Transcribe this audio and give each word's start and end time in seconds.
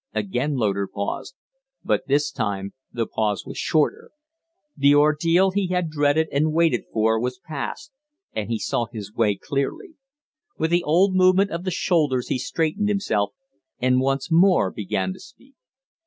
Again 0.15 0.55
Loder 0.55 0.87
paused, 0.87 1.35
but 1.85 2.07
this 2.07 2.31
time 2.31 2.73
the 2.91 3.05
pause 3.05 3.45
was 3.45 3.59
shorter. 3.59 4.09
The 4.75 4.95
ordeal 4.95 5.51
he 5.51 5.67
had 5.67 5.91
dreaded 5.91 6.27
and 6.31 6.53
waited 6.53 6.85
for 6.91 7.19
was 7.19 7.37
passed 7.37 7.91
and 8.33 8.49
he 8.49 8.57
saw 8.57 8.87
his 8.87 9.13
way 9.13 9.35
clearly. 9.35 9.89
With 10.57 10.71
the 10.71 10.81
old 10.83 11.13
movement 11.13 11.51
of 11.51 11.65
the 11.65 11.69
shoulders 11.69 12.29
he 12.29 12.39
straightened 12.39 12.89
himself 12.89 13.33
and 13.77 13.99
once 14.01 14.31
more 14.31 14.71
began 14.71 15.13
to 15.13 15.19
speak. 15.19 15.53